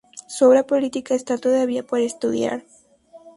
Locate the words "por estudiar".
1.85-2.63